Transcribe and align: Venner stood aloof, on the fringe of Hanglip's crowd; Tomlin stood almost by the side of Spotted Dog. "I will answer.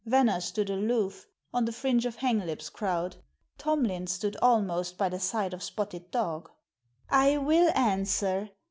Venner 0.03 0.41
stood 0.41 0.71
aloof, 0.71 1.27
on 1.53 1.65
the 1.65 1.71
fringe 1.71 2.07
of 2.07 2.15
Hanglip's 2.15 2.71
crowd; 2.71 3.17
Tomlin 3.59 4.07
stood 4.07 4.35
almost 4.41 4.97
by 4.97 5.09
the 5.09 5.19
side 5.19 5.53
of 5.53 5.61
Spotted 5.61 6.09
Dog. 6.09 6.49
"I 7.07 7.37
will 7.37 7.71
answer. 7.75 8.49